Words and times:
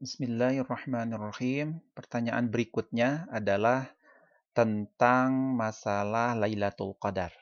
Bismillahirrahmanirrahim. 0.00 1.82
Pertanyaan 1.92 2.48
berikutnya 2.48 3.28
adalah 3.28 3.92
tentang 4.56 5.52
masalah 5.52 6.32
Lailatul 6.32 6.96
Qadar. 6.96 7.34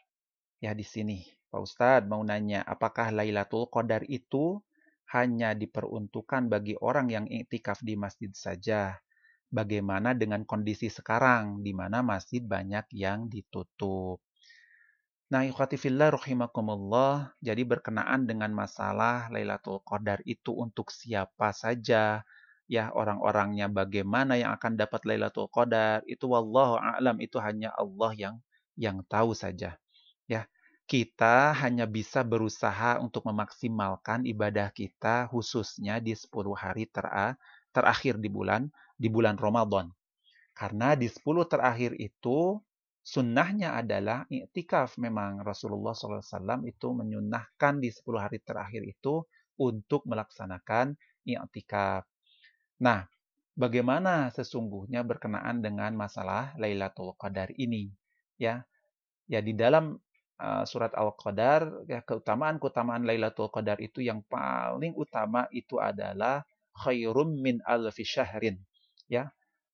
Ya 0.59 0.75
di 0.75 0.83
sini, 0.83 1.23
Pak 1.53 1.61
Ustadz 1.63 2.09
mau 2.11 2.25
nanya, 2.27 2.67
apakah 2.67 3.15
Lailatul 3.15 3.71
Qadar 3.71 4.03
itu 4.11 4.59
hanya 5.15 5.55
diperuntukkan 5.55 6.51
bagi 6.51 6.75
orang 6.81 7.13
yang 7.13 7.27
iktikaf 7.31 7.79
di 7.87 7.95
masjid 7.95 8.35
saja? 8.35 8.99
Bagaimana 9.53 10.17
dengan 10.19 10.43
kondisi 10.43 10.91
sekarang 10.91 11.63
di 11.63 11.71
mana 11.71 12.03
masjid 12.03 12.43
banyak 12.43 12.91
yang 12.91 13.31
ditutup? 13.31 14.19
Nah, 15.31 15.47
ikhwati 15.47 15.79
fillah 15.79 16.11
rahimakumullah, 16.11 17.39
jadi 17.39 17.63
berkenaan 17.63 18.27
dengan 18.27 18.51
masalah 18.51 19.31
Lailatul 19.31 19.79
Qadar 19.87 20.19
itu 20.27 20.51
untuk 20.59 20.91
siapa 20.91 21.55
saja, 21.55 22.27
ya 22.71 22.95
orang-orangnya 22.95 23.67
bagaimana 23.67 24.39
yang 24.39 24.55
akan 24.55 24.79
dapat 24.79 25.03
Lailatul 25.03 25.51
Qadar, 25.51 26.07
itu 26.07 26.31
wallahu 26.31 26.79
a'lam 26.79 27.19
itu 27.19 27.43
hanya 27.43 27.75
Allah 27.75 28.15
yang 28.15 28.35
yang 28.79 29.03
tahu 29.11 29.35
saja. 29.35 29.75
Ya. 30.31 30.47
Kita 30.91 31.55
hanya 31.55 31.87
bisa 31.87 32.27
berusaha 32.27 32.99
untuk 32.99 33.23
memaksimalkan 33.31 34.27
ibadah 34.27 34.75
kita 34.75 35.31
khususnya 35.31 36.03
di 36.03 36.19
10 36.19 36.51
hari 36.51 36.91
terakhir 37.71 38.19
di 38.19 38.27
bulan 38.27 38.67
di 38.99 39.07
bulan 39.07 39.39
Ramadan. 39.39 39.95
Karena 40.51 40.99
di 40.99 41.07
10 41.07 41.47
terakhir 41.47 41.95
itu 41.95 42.59
sunnahnya 43.07 43.79
adalah 43.79 44.27
iktikaf. 44.27 44.99
Memang 44.99 45.47
Rasulullah 45.47 45.95
SAW 45.95 46.67
itu 46.67 46.91
menyunnahkan 46.91 47.79
di 47.79 47.95
10 47.95 48.19
hari 48.19 48.43
terakhir 48.43 48.83
itu 48.83 49.23
untuk 49.63 50.03
melaksanakan 50.11 50.99
iktikaf. 51.23 52.10
Nah, 52.81 53.05
bagaimana 53.55 54.33
sesungguhnya 54.33 55.05
berkenaan 55.05 55.61
dengan 55.61 55.93
masalah 55.95 56.57
Lailatul 56.57 57.13
Qadar 57.21 57.53
ini? 57.55 57.93
Ya, 58.41 58.65
ya 59.29 59.45
di 59.45 59.53
dalam 59.53 60.01
uh, 60.41 60.65
surat 60.65 60.97
Al-Qadar, 60.97 61.85
ya 61.87 62.01
keutamaan-keutamaan 62.01 63.05
Lailatul 63.05 63.53
Qadar 63.53 63.77
itu 63.85 64.01
yang 64.01 64.25
paling 64.27 64.97
utama 64.97 65.45
itu 65.53 65.77
adalah 65.77 66.43
khairum 66.81 67.37
min 67.37 67.61
alfi 67.69 68.03
syahrin. 68.03 68.57
Ya, 69.11 69.29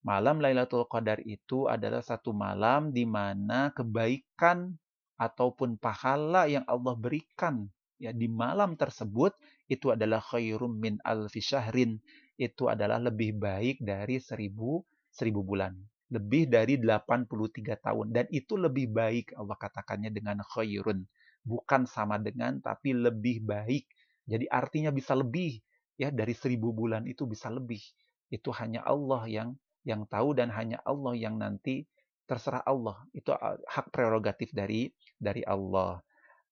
Malam 0.07 0.39
Lailatul 0.39 0.87
Qadar 0.87 1.19
itu 1.27 1.67
adalah 1.67 1.99
satu 1.99 2.31
malam 2.31 2.95
di 2.95 3.03
mana 3.03 3.75
kebaikan 3.75 4.79
ataupun 5.19 5.83
pahala 5.83 6.47
yang 6.47 6.63
Allah 6.71 6.95
berikan 6.95 7.67
ya 7.99 8.15
di 8.15 8.31
malam 8.31 8.79
tersebut 8.79 9.35
itu 9.67 9.91
adalah 9.91 10.23
khairum 10.23 10.79
min 10.79 11.03
alfi 11.03 11.43
syahrin. 11.43 11.99
Itu 12.37 12.69
adalah 12.69 13.01
lebih 13.01 13.37
baik 13.41 13.81
dari 13.81 14.21
seribu, 14.21 14.85
seribu 15.09 15.41
bulan. 15.41 15.73
Lebih 16.13 16.53
dari 16.53 16.79
83 16.79 17.81
tahun. 17.81 18.07
Dan 18.13 18.29
itu 18.31 18.55
lebih 18.55 18.93
baik 18.93 19.35
Allah 19.35 19.59
katakannya 19.59 20.13
dengan 20.13 20.45
khairun. 20.45 21.03
Bukan 21.43 21.89
sama 21.89 22.21
dengan 22.21 22.61
tapi 22.61 22.93
lebih 22.95 23.43
baik. 23.43 23.89
Jadi 24.29 24.47
artinya 24.53 24.93
bisa 24.93 25.17
lebih. 25.17 25.59
ya 25.97 26.13
Dari 26.13 26.37
seribu 26.37 26.77
bulan 26.77 27.09
itu 27.09 27.25
bisa 27.25 27.49
lebih. 27.49 27.81
Itu 28.29 28.53
hanya 28.55 28.85
Allah 28.85 29.25
yang 29.27 29.57
yang 29.87 30.05
tahu 30.11 30.35
dan 30.35 30.51
hanya 30.51 30.83
Allah 30.83 31.15
yang 31.17 31.41
nanti 31.41 31.89
terserah 32.29 32.63
Allah. 32.67 33.01
Itu 33.17 33.33
uh, 33.33 33.59
hak 33.67 33.91
prerogatif 33.91 34.53
dari 34.53 34.93
dari 35.17 35.41
Allah. 35.47 36.03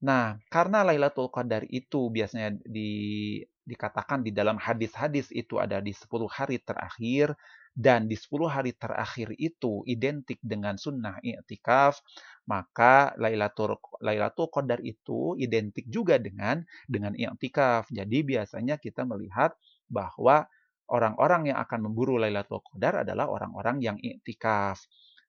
Nah, 0.05 0.37
karena 0.53 0.85
Lailatul 0.85 1.33
Qadar 1.33 1.65
itu 1.73 2.13
biasanya 2.13 2.61
di, 2.61 3.41
dikatakan 3.65 4.21
di 4.21 4.31
dalam 4.31 4.61
hadis-hadis 4.61 5.33
itu 5.33 5.57
ada 5.61 5.81
di 5.81 5.93
10 5.97 6.29
hari 6.29 6.61
terakhir 6.61 7.33
dan 7.75 8.07
di 8.07 8.15
10 8.15 8.47
hari 8.47 8.71
terakhir 8.77 9.35
itu 9.35 9.83
identik 9.91 10.39
dengan 10.45 10.79
sunnah 10.79 11.19
i'tikaf, 11.27 11.99
maka 12.47 13.11
Lailatul 13.19 13.75
Lailatul 13.99 14.47
Qadar 14.53 14.79
itu 14.85 15.35
identik 15.41 15.91
juga 15.91 16.21
dengan 16.23 16.63
dengan 16.87 17.19
i'tikaf. 17.19 17.91
Jadi 17.91 18.23
biasanya 18.23 18.79
kita 18.79 19.03
melihat 19.03 19.59
bahwa 19.91 20.47
orang-orang 20.87 21.51
yang 21.51 21.59
akan 21.59 21.91
memburu 21.91 22.21
Lailatul 22.21 22.63
Qadar 22.63 23.03
adalah 23.03 23.27
orang-orang 23.27 23.83
yang 23.83 23.97
iktikaf. 23.99 24.79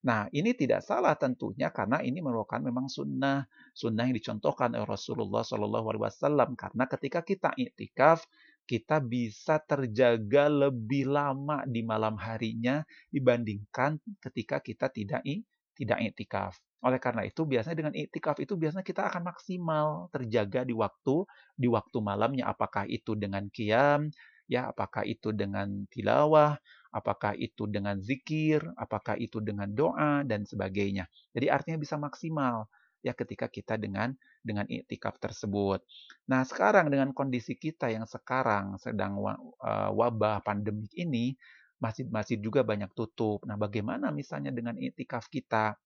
Nah, 0.05 0.29
ini 0.29 0.53
tidak 0.53 0.85
salah 0.85 1.17
tentunya 1.17 1.73
karena 1.73 1.97
ini 2.05 2.21
merupakan 2.21 2.61
memang 2.61 2.85
sunnah, 2.85 3.41
sunnah 3.73 4.05
yang 4.05 4.13
dicontohkan 4.13 4.77
oleh 4.77 4.85
Rasulullah 4.85 5.41
Shallallahu 5.41 5.87
Alaihi 5.89 6.03
Wasallam. 6.05 6.49
Karena 6.53 6.85
ketika 6.85 7.25
kita 7.25 7.49
iktikaf, 7.57 8.21
kita 8.69 9.01
bisa 9.01 9.57
terjaga 9.65 10.45
lebih 10.45 11.09
lama 11.09 11.65
di 11.65 11.81
malam 11.81 12.21
harinya 12.21 12.85
dibandingkan 13.09 13.97
ketika 14.21 14.61
kita 14.61 14.93
tidak 14.93 15.25
tidak 15.73 15.97
iktikaf. 16.13 16.53
Oleh 16.85 17.01
karena 17.01 17.25
itu, 17.25 17.41
biasanya 17.41 17.73
dengan 17.73 17.93
iktikaf 17.97 18.37
itu 18.37 18.53
biasanya 18.61 18.85
kita 18.85 19.09
akan 19.09 19.25
maksimal 19.25 20.13
terjaga 20.13 20.61
di 20.69 20.77
waktu 20.77 21.25
di 21.57 21.65
waktu 21.65 21.97
malamnya. 21.97 22.45
Apakah 22.53 22.85
itu 22.85 23.17
dengan 23.17 23.49
kiam, 23.49 24.13
ya 24.45 24.69
apakah 24.69 25.03
itu 25.05 25.33
dengan 25.33 25.89
tilawah, 25.89 26.57
apakah 26.93 27.35
itu 27.35 27.67
dengan 27.67 27.99
zikir, 27.99 28.63
apakah 28.79 29.19
itu 29.19 29.41
dengan 29.43 29.67
doa 29.73 30.23
dan 30.23 30.47
sebagainya. 30.47 31.09
Jadi 31.35 31.51
artinya 31.51 31.77
bisa 31.81 31.99
maksimal 31.99 32.69
ya 33.05 33.13
ketika 33.13 33.45
kita 33.45 33.77
dengan 33.77 34.17
dengan 34.41 34.65
iktikaf 34.65 35.21
tersebut. 35.21 35.85
Nah, 36.29 36.41
sekarang 36.41 36.89
dengan 36.89 37.13
kondisi 37.13 37.53
kita 37.53 37.93
yang 37.93 38.09
sekarang 38.09 38.81
sedang 38.81 39.21
eh, 39.21 39.89
wabah 39.93 40.41
pandemik 40.41 40.89
ini, 40.97 41.37
masjid-masjid 41.77 42.41
juga 42.41 42.65
banyak 42.65 42.89
tutup. 42.97 43.45
Nah, 43.45 43.59
bagaimana 43.59 44.09
misalnya 44.09 44.49
dengan 44.49 44.73
iktikaf 44.79 45.29
kita? 45.29 45.77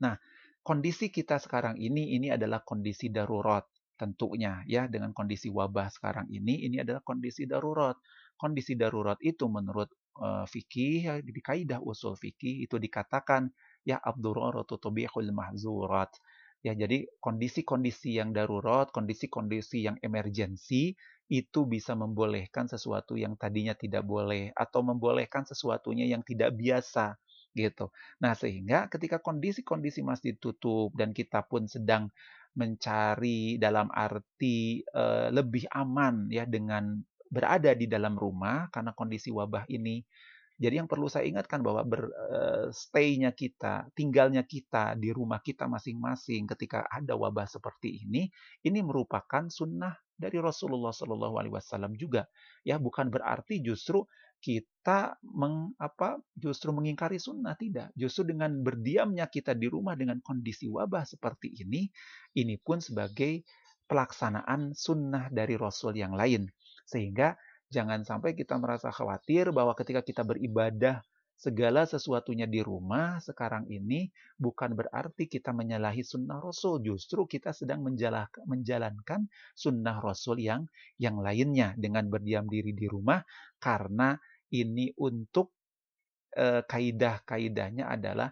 Nah, 0.00 0.16
kondisi 0.64 1.12
kita 1.12 1.36
sekarang 1.36 1.76
ini 1.76 2.16
ini 2.16 2.32
adalah 2.32 2.64
kondisi 2.64 3.12
darurat 3.12 3.64
tentunya 3.96 4.62
ya 4.68 4.86
dengan 4.86 5.10
kondisi 5.16 5.48
wabah 5.48 5.88
sekarang 5.90 6.28
ini 6.30 6.68
ini 6.68 6.80
adalah 6.80 7.02
kondisi 7.02 7.48
darurat. 7.48 7.96
Kondisi 8.36 8.76
darurat 8.76 9.16
itu 9.24 9.48
menurut 9.48 9.88
uh, 10.20 10.44
fikih 10.44 10.96
ya, 11.08 11.14
di 11.24 11.40
kaidah 11.40 11.80
usul 11.80 12.14
fikih 12.20 12.68
itu 12.68 12.76
dikatakan 12.76 13.48
ya 13.88 13.96
abdurratu 13.96 14.76
tubihul 14.76 15.32
mahzurat. 15.32 16.12
Ya 16.64 16.74
jadi 16.74 17.06
kondisi-kondisi 17.22 18.18
yang 18.18 18.34
darurat, 18.36 18.90
kondisi-kondisi 18.90 19.86
yang 19.86 19.96
emergensi 20.02 20.96
itu 21.26 21.60
bisa 21.66 21.98
membolehkan 21.98 22.70
sesuatu 22.70 23.18
yang 23.18 23.34
tadinya 23.34 23.74
tidak 23.74 24.06
boleh 24.06 24.54
atau 24.54 24.82
membolehkan 24.82 25.42
sesuatunya 25.46 26.06
yang 26.06 26.22
tidak 26.22 26.54
biasa 26.54 27.18
gitu. 27.56 27.88
Nah, 28.20 28.36
sehingga 28.36 28.86
ketika 28.92 29.18
kondisi-kondisi 29.18 30.04
masjid 30.04 30.36
tutup 30.36 30.92
dan 30.94 31.16
kita 31.16 31.42
pun 31.48 31.64
sedang 31.66 32.12
mencari 32.56 33.60
dalam 33.60 33.92
arti 33.92 34.80
uh, 34.96 35.28
lebih 35.28 35.68
aman 35.76 36.32
ya 36.32 36.48
dengan 36.48 36.96
berada 37.28 37.76
di 37.76 37.84
dalam 37.86 38.16
rumah 38.16 38.72
karena 38.72 38.96
kondisi 38.96 39.28
wabah 39.28 39.68
ini. 39.68 40.00
Jadi 40.56 40.80
yang 40.80 40.88
perlu 40.88 41.04
saya 41.04 41.28
ingatkan 41.28 41.60
bahwa 41.60 41.84
berstay-nya 41.84 43.28
uh, 43.28 43.36
kita, 43.36 43.92
tinggalnya 43.92 44.40
kita 44.48 44.96
di 44.96 45.12
rumah 45.12 45.44
kita 45.44 45.68
masing-masing 45.68 46.48
ketika 46.48 46.88
ada 46.88 47.12
wabah 47.12 47.44
seperti 47.44 48.08
ini, 48.08 48.32
ini 48.64 48.80
merupakan 48.80 49.52
sunnah 49.52 49.92
dari 50.16 50.40
Rasulullah 50.40 50.96
Wasallam 51.52 51.92
juga. 52.00 52.24
Ya, 52.64 52.80
bukan 52.80 53.12
berarti 53.12 53.60
justru 53.60 54.08
kita 54.38 55.18
meng, 55.22 55.74
apa, 55.80 56.20
justru 56.38 56.70
mengingkari 56.70 57.18
sunnah 57.18 57.58
tidak. 57.58 57.90
Justru 57.98 58.32
dengan 58.34 58.54
berdiamnya 58.62 59.26
kita 59.26 59.56
di 59.56 59.66
rumah 59.66 59.98
dengan 59.98 60.22
kondisi 60.22 60.70
wabah 60.70 61.02
seperti 61.02 61.50
ini, 61.66 61.90
ini 62.38 62.54
pun 62.60 62.78
sebagai 62.78 63.42
pelaksanaan 63.86 64.74
sunnah 64.74 65.30
dari 65.30 65.54
Rasul 65.58 65.98
yang 65.98 66.14
lain. 66.14 66.46
Sehingga 66.86 67.34
jangan 67.70 68.06
sampai 68.06 68.38
kita 68.38 68.58
merasa 68.58 68.94
khawatir 68.94 69.50
bahwa 69.50 69.74
ketika 69.74 70.02
kita 70.02 70.22
beribadah 70.22 71.02
segala 71.36 71.84
sesuatunya 71.84 72.48
di 72.48 72.64
rumah 72.64 73.20
sekarang 73.20 73.68
ini 73.68 74.08
bukan 74.40 74.72
berarti 74.72 75.28
kita 75.28 75.52
menyalahi 75.52 76.00
sunnah 76.00 76.40
Rasul. 76.40 76.80
Justru 76.80 77.28
kita 77.28 77.52
sedang 77.52 77.84
menjalankan 77.84 79.28
sunnah 79.52 80.00
Rasul 80.00 80.40
yang 80.40 80.64
yang 80.96 81.20
lainnya 81.20 81.76
dengan 81.76 82.08
berdiam 82.08 82.48
diri 82.48 82.72
di 82.72 82.88
rumah 82.88 83.20
karena 83.60 84.16
ini 84.62 84.92
untuk 84.96 85.52
uh, 86.36 86.62
kaidah-kaidahnya 86.64 87.90
adalah 87.90 88.30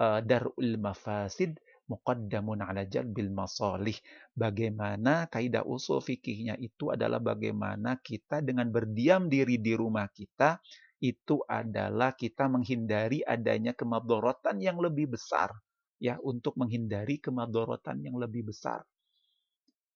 uh, 0.00 0.24
darul 0.24 0.74
mafasid 0.80 1.58
muqaddamun 1.90 2.62
ala 2.62 2.86
jalbil 2.86 3.34
masalih. 3.34 3.98
Bagaimana 4.30 5.26
kaidah 5.26 5.66
usul 5.66 5.98
fikihnya 5.98 6.54
itu 6.62 6.94
adalah 6.94 7.18
bagaimana 7.18 7.98
kita 7.98 8.40
dengan 8.46 8.70
berdiam 8.70 9.26
diri 9.26 9.58
di 9.58 9.74
rumah 9.74 10.06
kita 10.06 10.62
itu 11.00 11.40
adalah 11.48 12.12
kita 12.12 12.46
menghindari 12.46 13.24
adanya 13.24 13.72
kemadorotan 13.72 14.60
yang 14.60 14.76
lebih 14.78 15.16
besar 15.16 15.50
ya 15.96 16.20
untuk 16.20 16.54
menghindari 16.60 17.18
kemadorotan 17.18 18.04
yang 18.04 18.20
lebih 18.20 18.52
besar. 18.52 18.84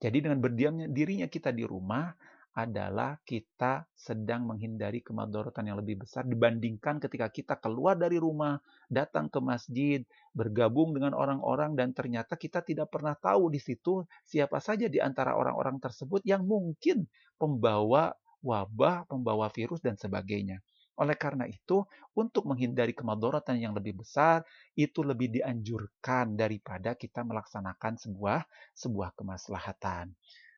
Jadi 0.00 0.20
dengan 0.20 0.40
berdiamnya 0.40 0.88
dirinya 0.90 1.28
kita 1.28 1.52
di 1.52 1.64
rumah 1.64 2.12
adalah 2.54 3.18
kita 3.26 3.82
sedang 3.90 4.46
menghindari 4.46 5.02
kemadorotan 5.02 5.66
yang 5.66 5.82
lebih 5.82 6.06
besar 6.06 6.22
dibandingkan 6.22 7.02
ketika 7.02 7.26
kita 7.26 7.54
keluar 7.58 7.98
dari 7.98 8.14
rumah, 8.14 8.62
datang 8.86 9.26
ke 9.26 9.42
masjid, 9.42 10.00
bergabung 10.30 10.94
dengan 10.94 11.18
orang-orang 11.18 11.74
dan 11.74 11.90
ternyata 11.90 12.38
kita 12.38 12.62
tidak 12.62 12.94
pernah 12.94 13.18
tahu 13.18 13.50
di 13.50 13.58
situ 13.58 14.06
siapa 14.22 14.62
saja 14.62 14.86
di 14.86 15.02
antara 15.02 15.34
orang-orang 15.34 15.82
tersebut 15.82 16.22
yang 16.22 16.46
mungkin 16.46 17.10
pembawa 17.34 18.14
wabah, 18.38 19.10
pembawa 19.10 19.50
virus 19.50 19.82
dan 19.82 19.98
sebagainya. 19.98 20.62
Oleh 20.94 21.18
karena 21.18 21.50
itu, 21.50 21.82
untuk 22.14 22.46
menghindari 22.46 22.94
kemadorotan 22.94 23.58
yang 23.58 23.74
lebih 23.74 23.98
besar, 23.98 24.46
itu 24.78 25.02
lebih 25.02 25.26
dianjurkan 25.26 26.38
daripada 26.38 26.94
kita 26.94 27.26
melaksanakan 27.26 27.98
sebuah 27.98 28.46
sebuah 28.78 29.10
kemaslahatan. 29.18 30.14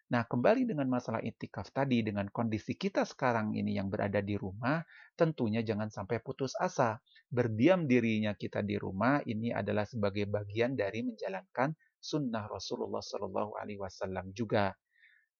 Nah, 0.06 0.22
kembali 0.22 0.70
dengan 0.70 0.86
masalah 0.86 1.18
itikaf 1.18 1.74
tadi, 1.74 1.98
dengan 1.98 2.30
kondisi 2.30 2.78
kita 2.78 3.02
sekarang 3.02 3.58
ini 3.58 3.74
yang 3.74 3.90
berada 3.90 4.22
di 4.22 4.38
rumah, 4.38 4.86
tentunya 5.18 5.66
jangan 5.66 5.90
sampai 5.90 6.22
putus 6.22 6.54
asa. 6.62 7.02
Berdiam 7.26 7.90
dirinya 7.90 8.30
kita 8.38 8.62
di 8.62 8.78
rumah 8.78 9.18
ini 9.26 9.50
adalah 9.50 9.82
sebagai 9.82 10.30
bagian 10.30 10.78
dari 10.78 11.02
menjalankan 11.02 11.74
sunnah 11.98 12.46
Rasulullah 12.46 13.02
Shallallahu 13.02 13.58
Alaihi 13.58 13.82
Wasallam 13.82 14.30
juga. 14.30 14.78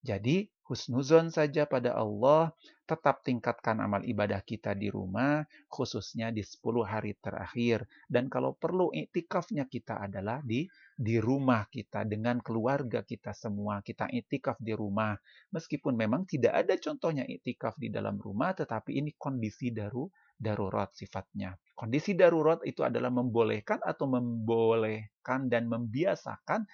Jadi, 0.03 0.51
husnuzon 0.67 1.31
saja 1.31 1.67
pada 1.71 1.95
Allah, 1.95 2.51
tetap 2.91 3.23
tingkatkan 3.23 3.79
amal 3.79 4.03
ibadah 4.03 4.43
kita 4.43 4.75
di 4.75 4.91
rumah, 4.91 5.47
khususnya 5.71 6.35
di 6.35 6.43
10 6.43 6.83
hari 6.83 7.15
terakhir. 7.23 7.87
Dan 8.11 8.27
kalau 8.27 8.59
perlu 8.59 8.91
iktikafnya 8.91 9.67
kita 9.71 9.99
adalah 10.03 10.43
di 10.43 10.67
di 10.97 11.21
rumah 11.21 11.69
kita 11.69 12.09
dengan 12.09 12.41
keluarga 12.41 13.05
kita 13.05 13.37
semua. 13.37 13.85
Kita 13.85 14.09
iktikaf 14.09 14.57
di 14.57 14.73
rumah. 14.73 15.13
Meskipun 15.53 15.93
memang 15.93 16.25
tidak 16.25 16.65
ada 16.65 16.75
contohnya 16.81 17.29
iktikaf 17.29 17.77
di 17.77 17.93
dalam 17.93 18.17
rumah, 18.17 18.57
tetapi 18.57 18.97
ini 18.97 19.13
kondisi 19.21 19.69
daru 19.71 20.09
darurat 20.37 20.93
sifatnya. 20.97 21.57
Kondisi 21.77 22.17
darurat 22.17 22.65
itu 22.65 22.81
adalah 22.81 23.13
membolehkan 23.13 23.85
atau 23.85 24.09
membolehkan 24.09 25.53
dan 25.53 25.69
membiasakan 25.69 26.65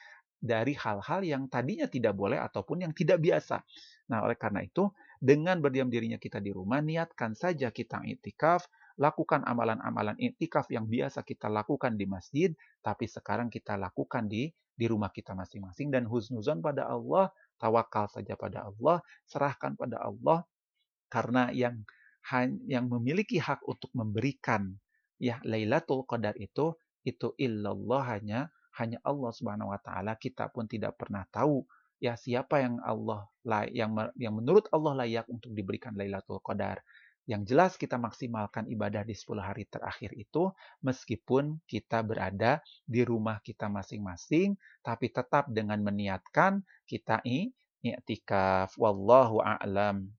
dari 0.43 0.75
hal-hal 0.75 1.23
yang 1.23 1.47
tadinya 1.47 1.87
tidak 1.87 2.19
boleh 2.19 2.39
ataupun 2.39 2.83
yang 2.87 2.93
tidak 2.95 3.23
biasa. 3.23 3.63
Nah, 4.11 4.27
oleh 4.27 4.35
karena 4.35 4.67
itu, 4.67 4.91
dengan 5.23 5.63
berdiam 5.63 5.87
dirinya 5.87 6.19
kita 6.19 6.43
di 6.43 6.51
rumah, 6.51 6.83
niatkan 6.83 7.39
saja 7.39 7.71
kita 7.71 8.03
itikaf, 8.03 8.67
lakukan 9.01 9.45
amalan-amalan 9.45 10.17
itikaf 10.19 10.69
yang 10.69 10.89
biasa 10.89 11.25
kita 11.25 11.49
lakukan 11.49 11.97
di 11.97 12.05
masjid, 12.09 12.51
tapi 12.85 13.09
sekarang 13.09 13.49
kita 13.49 13.77
lakukan 13.77 14.29
di 14.29 14.53
di 14.73 14.87
rumah 14.89 15.13
kita 15.13 15.37
masing-masing 15.37 15.93
dan 15.93 16.09
husnuzon 16.09 16.65
pada 16.65 16.89
Allah, 16.89 17.29
tawakal 17.61 18.09
saja 18.09 18.35
pada 18.35 18.67
Allah, 18.67 19.05
serahkan 19.29 19.77
pada 19.77 20.01
Allah 20.01 20.43
karena 21.13 21.53
yang 21.53 21.85
yang 22.65 22.87
memiliki 22.89 23.37
hak 23.37 23.67
untuk 23.69 23.91
memberikan 23.93 24.73
ya 25.21 25.43
Lailatul 25.45 26.07
Qadar 26.09 26.39
itu 26.39 26.73
itu 27.03 27.35
illallah 27.37 28.17
hanya 28.17 28.49
hanya 28.79 28.97
Allah 29.05 29.31
Subhanahu 29.35 29.75
wa 29.75 29.81
taala. 29.83 30.17
Kita 30.17 30.49
pun 30.49 30.65
tidak 30.65 30.97
pernah 30.97 31.27
tahu 31.29 31.67
ya 32.01 32.17
siapa 32.17 32.63
yang 32.63 32.81
Allah 32.83 33.29
yang 33.71 33.95
yang 34.17 34.35
menurut 34.35 34.67
Allah 34.73 35.05
layak 35.05 35.27
untuk 35.29 35.53
diberikan 35.53 35.93
Lailatul 35.99 36.41
Qadar. 36.41 36.81
Yang 37.25 37.43
jelas 37.55 37.73
kita 37.81 37.97
maksimalkan 37.97 38.69
ibadah 38.69 39.07
di 39.07 39.17
10 39.17 39.41
hari 39.41 39.65
terakhir 39.71 40.11
itu 40.13 40.53
meskipun 40.85 41.63
kita 41.65 42.03
berada 42.05 42.61
di 42.85 43.07
rumah 43.07 43.41
kita 43.41 43.71
masing-masing 43.73 44.59
tapi 44.85 45.09
tetap 45.09 45.49
dengan 45.49 45.81
meniatkan 45.81 46.61
kita 46.85 47.25
i'tikaf 47.25 48.77
wallahu 48.77 49.41
a'lam. 49.41 50.13